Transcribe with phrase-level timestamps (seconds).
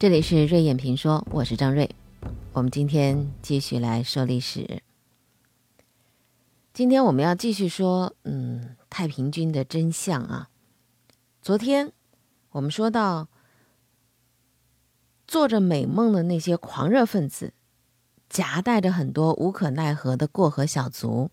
[0.00, 1.90] 这里是瑞眼评说，我是张瑞。
[2.52, 4.80] 我们今天继续来说历史。
[6.72, 10.50] 今天我们要继续说，嗯，太平军的真相啊。
[11.42, 11.92] 昨天
[12.50, 13.26] 我们说到，
[15.26, 17.52] 做着美梦的那些狂热分子，
[18.28, 21.32] 夹带着很多无可奈何的过河小卒，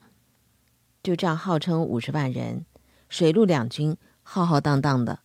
[1.04, 2.66] 就这样号称五十万人，
[3.10, 5.20] 水陆两军浩浩荡荡的，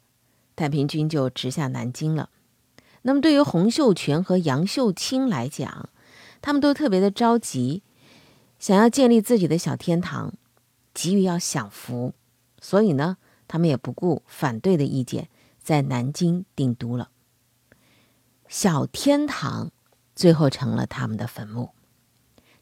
[0.54, 2.28] 太平军就直下南京了。
[3.02, 5.88] 那么，对于洪秀全和杨秀清来讲，
[6.42, 7.82] 他们都特别的着急，
[8.58, 10.34] 想要建立自己的小天堂，
[10.92, 12.12] 急于要享福，
[12.60, 13.16] 所以呢，
[13.48, 15.30] 他们也不顾反对的意见，
[15.62, 17.08] 在南京定都了。
[18.48, 19.70] 小天堂
[20.14, 21.70] 最后成了他们的坟墓。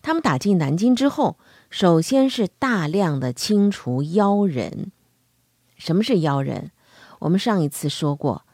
[0.01, 1.37] 他们打进南京之后，
[1.69, 4.93] 首先是大量的清除妖人。
[5.77, 6.71] 什么是妖人？
[7.19, 8.45] 我们上一次说过，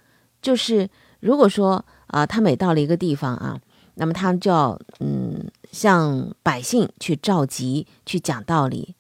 [0.41, 0.89] 就是。
[1.25, 3.59] 如果说啊，他每到了一个地方啊，
[3.95, 8.95] 那么他们就要嗯向百姓去召集、去讲道理，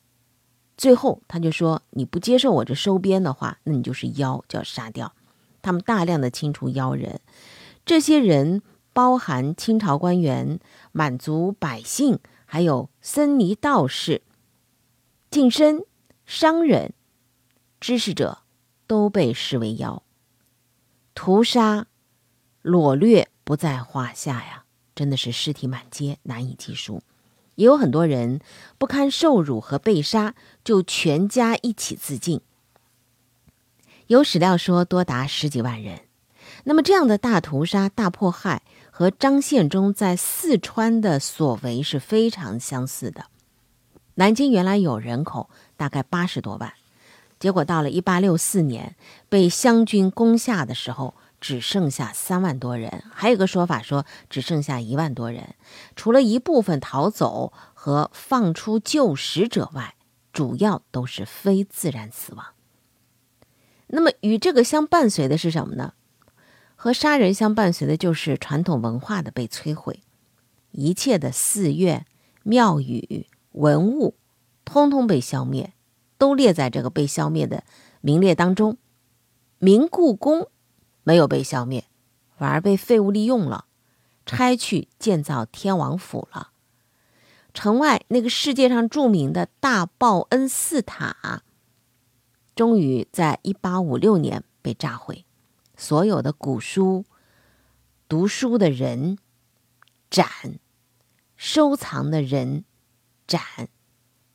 [0.75, 5.13] 最后他就说你不接受我这收编的话，那你就是妖，就要杀掉。
[5.61, 7.21] 他们大量的清除妖人，
[7.85, 8.63] 这些人
[8.95, 10.59] 包含清朝官员、
[10.93, 14.23] 满族百姓，还有僧尼道士、
[15.31, 15.83] 近身
[16.25, 16.95] 商人、
[17.79, 18.39] 知识者，
[18.87, 20.03] 都被视为妖，
[21.15, 21.87] 屠杀。
[22.65, 27.03] 裸掠不在话下呀，真的是尸体满街，难以计数。
[27.57, 28.41] 也有很多人
[28.79, 30.35] 不堪受辱和被杀，
[30.65, 32.41] 就全家一起自尽。
[34.07, 36.01] 有史料说多达十几万人。
[36.65, 43.27] 那么这样的大屠杀、大迫害，和张献忠在四川的所为是非常相似的。
[44.15, 46.73] 南京原来有人口大概八十多万，
[47.39, 48.97] 结果到了一八六四年
[49.29, 51.15] 被湘军攻下的时候。
[51.45, 55.57] 只剩下三万多人，还有个说法说只剩下一万多人，
[55.95, 59.95] 除了一部分逃走和放出救使者外，
[60.33, 62.47] 主要都是非自然死亡。
[63.89, 65.93] 那么与这个相伴随的是什么呢？
[66.77, 70.01] 和杀人相伴随的就是传统文化的被摧毁，
[70.71, 72.07] 一切的寺院、
[72.43, 74.17] 庙宇、文物，
[74.65, 75.75] 通通被消灭，
[76.17, 77.65] 都列在这个被消灭的
[78.01, 78.79] 名列当中。
[79.59, 80.49] 明故宫。
[81.05, 81.85] 没有被消灭，
[82.37, 83.67] 反而被废物利用了，
[84.27, 86.51] 拆去建造天王府了。
[87.53, 91.45] 城外那个世界上著名的大报恩寺塔，
[92.57, 95.25] 终于在一八五六年被炸毁，
[95.77, 97.05] 所有的古书、
[98.09, 99.19] 读书的人
[100.11, 100.59] 斩，
[101.37, 102.65] 收藏的人
[103.29, 103.41] 斩，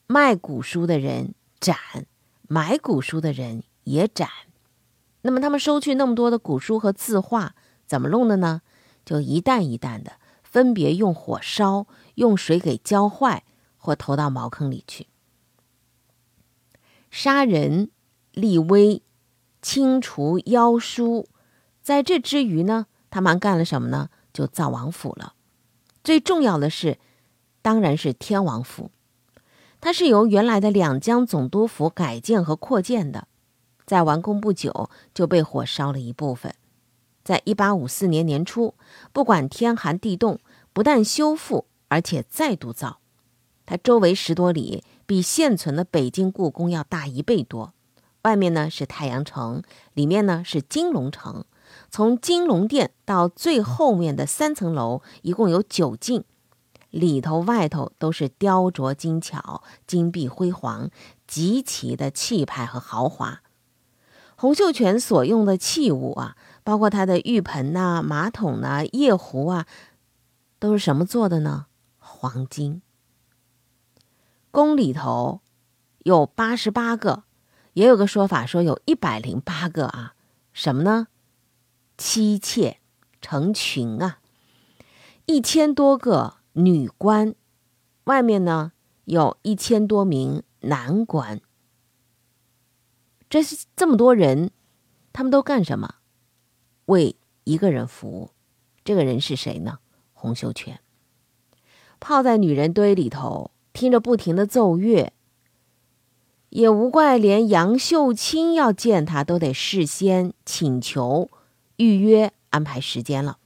[0.07, 1.77] 卖古书的人斩，
[2.47, 4.29] 买古书的人也斩。
[5.21, 8.61] 那么他们收去那么多的古书和字画，怎么弄的呢？
[9.05, 10.13] 就一担一担的，
[10.43, 13.43] 分别用火烧，用水给浇坏，
[13.77, 15.07] 或投到茅坑里去。
[17.09, 17.89] 杀人
[18.33, 19.01] 立威，
[19.61, 21.27] 清除妖书，
[21.81, 24.09] 在这之余呢，他们干了什么呢？
[24.31, 25.33] 就造王府了。
[26.03, 26.99] 最重要的是，
[27.63, 28.91] 当然是天王府，
[29.81, 33.27] 它是由原来的两江总督府改建和扩建的。
[33.89, 36.53] 在完工不久就被火烧了一部分，
[37.23, 38.75] 在一八五四年年初，
[39.11, 40.37] 不管天寒地冻，
[40.73, 42.99] 不但修复，而且再度造。
[43.65, 47.73] 它周围十多里，比现存的北京故宫要大一倍多。
[48.21, 49.63] 外面呢是太阳城，
[49.95, 51.43] 里面呢是金龙城。
[51.89, 56.23] 从金龙殿到最后面的三层楼，一共有九进，
[56.91, 60.91] 里头外头都是雕琢精巧、金碧辉煌，
[61.25, 63.41] 极其的气派和豪华。
[64.39, 69.67] 洪秀全所用的器物啊，包括他的浴盆呐、马桶呐、夜壶啊，
[70.59, 71.65] 都是什么做的呢？
[71.97, 72.81] 黄金。
[74.49, 75.41] 宫里头
[76.05, 77.23] 有八十八个，
[77.73, 80.13] 也有个说法说有一百零八个啊。
[80.53, 81.07] 什么呢？
[81.97, 82.79] 妻妾
[83.19, 84.19] 成群啊，
[85.25, 87.35] 一千多个女官，
[88.05, 88.71] 外面呢
[89.03, 91.41] 有一千多名男官。
[93.29, 94.49] 这是这么多人，
[95.13, 95.95] 他们都干什么？
[96.85, 98.31] 为一个人服务。
[98.83, 99.77] 这个人是谁呢？
[100.13, 100.79] 洪秀全。
[101.99, 105.13] 泡在女人堆里头，听着不停的奏乐，
[106.49, 111.29] 也无怪连杨秀清要见他，都得事先请求、
[111.75, 113.37] 预约、安排时间了。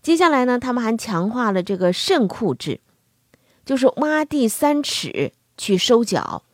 [0.00, 2.80] 接下来呢，他们还强化了这个肾库制，
[3.64, 6.44] 就是挖地三尺去收缴。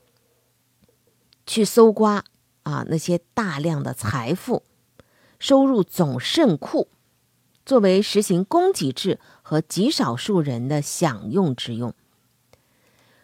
[1.48, 2.22] 去搜刮
[2.64, 4.62] 啊，那些大量的财富
[5.40, 6.88] 收入总肾库，
[7.64, 11.94] 作为实行供给制和极少数人的享用之用。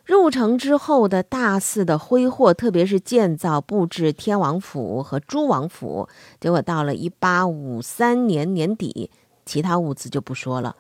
[0.07, 6.09] 入城之后的大肆的挥霍，特别是建造布置天王府和诸王府，
[6.41, 9.11] 结果到了一八五三年年底，
[9.45, 10.77] 其他物资就不说了，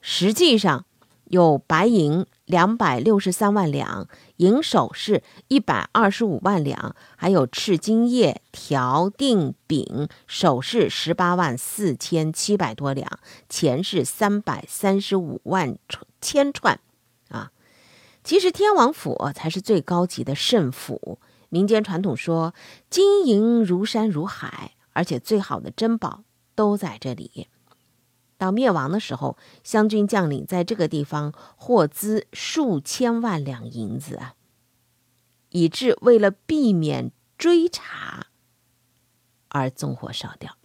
[0.00, 0.84] 实际上
[1.30, 13.08] 有白银两百六十三万两，银首饰一百二十五万两，还有赤金叶、条、锭、饼首饰十八万四千七百多两，
[13.48, 15.78] 钱是三百三十五万
[16.20, 16.80] 千串。
[17.28, 17.52] 啊
[18.24, 21.20] 其实天王府才是最高级的圣府。
[21.48, 22.54] 民间传统说，
[22.90, 26.24] 金银如山如海，而且最好的珍宝
[26.56, 27.46] 都在这里。
[28.40, 34.34] 到灭亡的时候，湘军将领在这个地方获资数千万两银子啊，
[35.50, 38.28] 以致为了避免追查
[39.48, 40.56] 而纵火烧掉。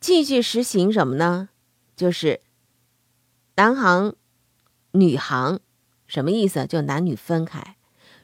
[0.00, 1.50] 继续实行什么呢？
[1.94, 2.40] 就是
[3.54, 4.16] 男行。
[4.92, 5.60] 女行
[6.06, 6.66] 什么意思？
[6.66, 7.76] 就男女分开，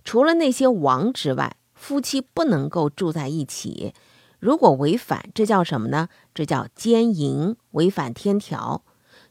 [0.02, 3.92] 除了那些王之外，夫妻不能够住在一起。
[4.44, 6.10] 如果违反，这叫什么呢？
[6.34, 8.84] 这叫奸淫，违反天条。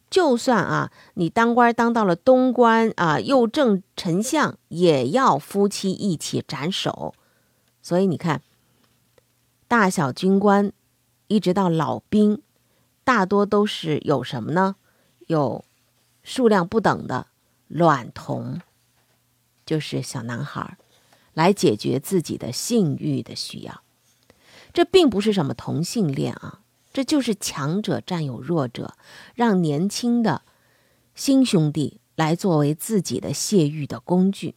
[0.10, 7.14] 就算啊，你当官当到了东官啊，右正丞相，也要夫妻一起斩首。
[7.84, 8.42] 所以你看，
[9.68, 10.74] 大小军官
[11.28, 12.42] 一直到老兵，
[13.04, 14.78] 大多都是有什么呢？
[15.28, 15.64] 有。
[16.24, 17.28] 数量不等的
[17.68, 18.62] 卵童，
[19.64, 20.80] 就是小男孩，
[21.34, 23.83] 来解决自己的性欲的需要。
[24.74, 26.62] 这并不是什么同性恋啊，
[26.92, 28.96] 这就是强者占有弱者，
[29.36, 30.42] 让年轻的
[31.16, 34.56] 新兄弟来作为自己的泄欲的工具。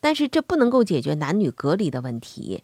[0.00, 2.62] 但是这不能够解决男女隔离的问题，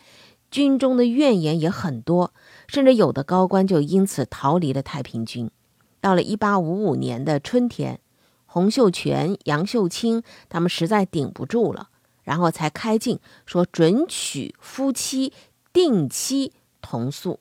[0.50, 2.32] 军中的怨言也很多，
[2.66, 5.50] 甚至有的高官就因此逃离了太平军。
[6.00, 8.00] 到了一八五五年的春天。
[8.50, 11.90] 洪秀全、杨秀清他们实在顶不住了，
[12.22, 15.34] 然后才开禁说准许夫妻
[15.70, 16.54] 定期
[16.88, 17.38] 同宿。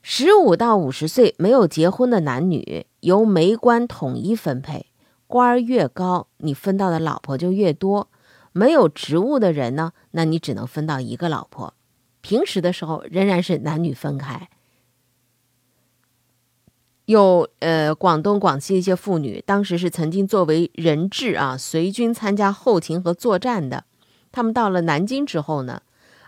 [0.00, 4.86] 十五到五十岁没有结婚的男女由媒官统一分配，
[5.26, 8.08] 官儿越高，你分到的老婆就越多。
[8.52, 11.74] 没有职务的人呢，那你只能分到一个老婆。
[12.22, 14.48] 平时的时候仍然是男女分开。
[17.04, 23.84] 有呃，广东、广西一些妇女，当时是曾经作为人质啊，随军参加后勤和作战的。
[24.32, 25.82] 他们到了南京之后呢，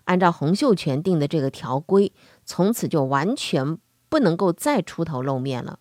[0.05, 2.13] 按照洪秀全定的这个条规，
[2.45, 3.79] 从此就完全
[4.09, 5.79] 不能够再出头露面了。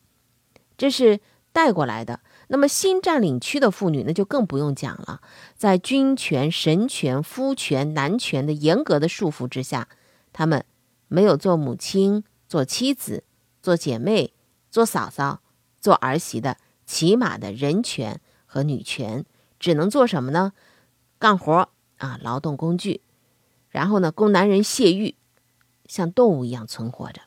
[0.77, 1.19] 这是
[1.51, 2.21] 带过来的。
[2.47, 5.21] 那么新占领区的妇女那就更不用讲了，
[5.55, 9.87] 在君权、神权、夫权、男权的严格的束缚之下，
[10.33, 10.65] 她们
[11.07, 13.23] 没有做母亲、做妻子、
[13.61, 14.33] 做姐妹。
[14.71, 15.41] 做嫂嫂、
[15.81, 19.25] 做儿媳的，起码的人权和女权，
[19.59, 20.53] 只能做什么呢？
[21.19, 23.01] 干活啊，劳动工具。
[23.71, 25.15] 然后呢，供男人泄欲，
[25.87, 27.21] 像动物一样存活着。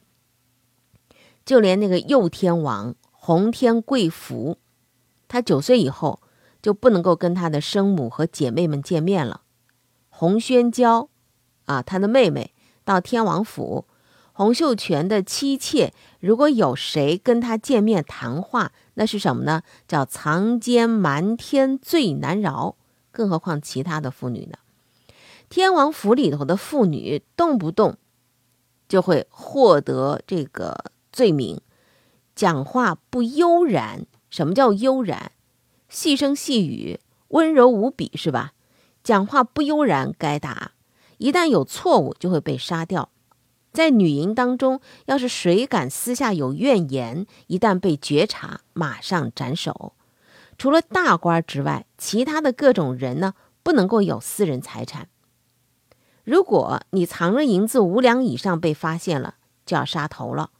[1.44, 4.58] 就连那个右天王洪天贵福，
[5.26, 6.20] 他九岁以后
[6.62, 9.40] 就不能够跟他的生母和姐妹们见面了。
[10.08, 11.08] 洪宣娇
[11.64, 13.86] 啊，他的妹妹到天王府。
[14.36, 19.62] 洪秀全的妻妾，如果有谁跟他见面谈话，那是什么呢？
[19.86, 22.76] 叫藏奸瞒天，罪难饶。
[23.12, 24.58] 更何况其他的妇女呢？
[25.54, 27.96] 天王府里头的妇女，动不动
[28.88, 31.60] 就会获得这个罪名，
[32.34, 34.04] 讲话不悠然。
[34.30, 35.30] 什么叫悠然？
[35.88, 38.54] 细声细语，温柔无比，是吧？
[39.04, 40.72] 讲话不悠然，该打。
[41.18, 43.10] 一旦有错误，就会被杀掉。
[43.72, 49.92] 在女营当中，要是谁敢私下有怨言，一旦被觉察，马上斩首。
[50.58, 55.06] 除了大官之外，其他的各种人呢，不能够有私人财产。
[56.24, 60.50] 如果你藏着银子五两以上被发现了，就要杀头了。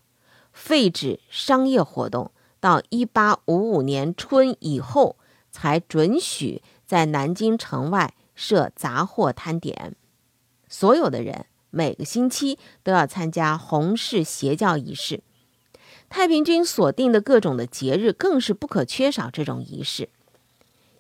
[0.53, 2.31] 废止商业活动，
[2.61, 5.17] 到一八五五年春以后，
[5.51, 9.97] 才准许在南京城外设杂货摊点。
[10.69, 11.47] 所有的人。
[11.77, 15.25] 每个星期都要参加红事邪教仪式，
[16.09, 20.09] 太平军所定的各种的节日更是不可缺少这种仪式。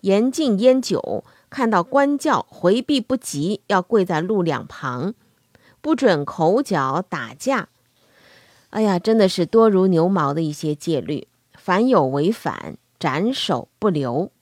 [0.01, 1.23] 严禁烟酒，
[1.55, 5.15] 看到官轿回避不及，要跪在路两旁，
[5.81, 7.69] 不准口角打架。
[8.71, 14.33] 哎呀，真的是多如牛毛的一些戒律，凡有违反，斩首不留。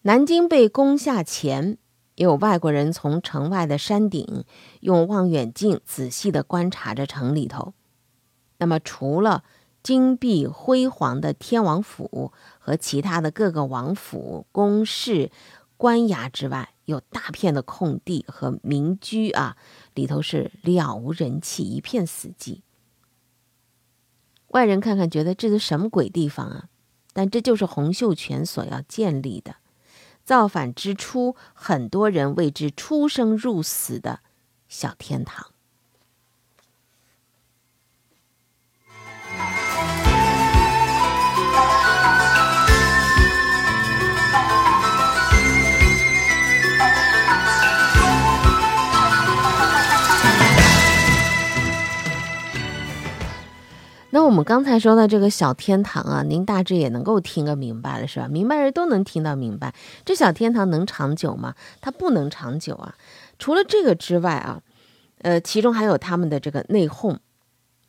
[0.00, 1.76] 南京被攻下前。
[2.14, 4.44] 有外国人从城外的山顶
[4.80, 7.74] 用望远镜仔细地观察着城里头。
[8.56, 9.44] 那么，除了
[9.82, 12.32] 金碧辉煌的天王府
[12.64, 15.30] 和其他的各个王府、宫室、
[15.76, 19.58] 官衙之外，有大片的空地和民居啊，
[19.92, 22.62] 里头是了无人气，一片死寂。
[24.46, 26.68] 外人看看，觉得这是什么鬼地方啊？
[27.12, 29.56] 但这就是洪秀全所要建立的。
[30.24, 34.20] 造反之初，很多人为之出生入死的
[34.68, 35.53] 小天堂。
[54.34, 58.26] 我们刚才说的这个小天堂啊，您大致也能够听个明白了，是吧？
[58.26, 59.72] 明白人都能听到明白。
[60.04, 61.54] 这小天堂能长久吗？
[61.80, 62.96] 它不能长久啊。
[63.38, 64.60] 除了这个之外啊，
[65.22, 67.18] 呃，其中还有他们的这个内讧，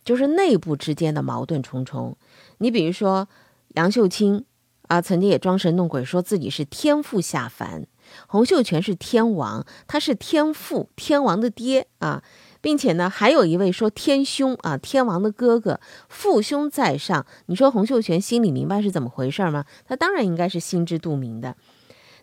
[0.04, 2.16] 就是内部之间的矛盾重重。
[2.60, 3.28] 你比如说
[3.70, 4.46] 杨秀清
[4.84, 7.88] 啊，曾经也装神弄鬼，说自己是天父下凡。
[8.28, 12.22] 洪秀全是天王，他是天父，天王的爹啊。
[12.66, 15.80] 并且呢，还有一位说天兄啊，天王的哥哥，
[16.10, 17.28] 父兄在上。
[17.46, 19.66] 你说洪秀全心里明白是怎么回事吗？
[19.86, 21.56] 他当然应该是心知肚明的。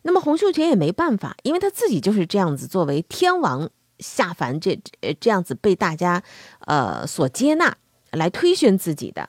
[0.03, 3.71] 那么洪秀全也没办法，因为他自己就是这样子作为天王
[4.01, 6.25] 下凡，这这这样子被大家
[6.67, 7.77] 呃所接纳
[8.11, 9.29] 来推选自己的，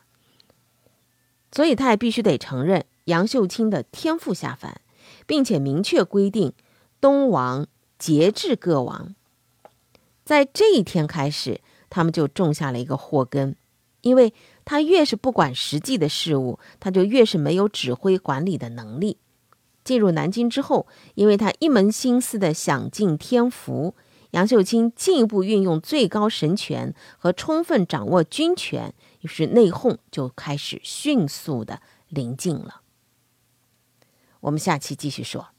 [1.52, 4.80] 所以他也必须得承认杨秀清的天赋下凡，
[5.28, 6.52] 并且明确规定
[7.00, 7.68] 东王
[8.00, 9.14] 节制各王。
[10.24, 13.56] 在这一天开始，他们就种下了一个祸根，
[14.00, 14.32] 因为
[14.64, 19.18] 他越是不管实际的事物，他就越是没有指挥管理的能力。
[19.84, 23.94] 进入南京之后，因为他一门心思的想尽天福，
[24.30, 32.80] 杨秀清进一步运用最高神权和充分掌握军权，于是内讧就开始迅速的临近了。
[34.40, 35.53] 我们下期继续说。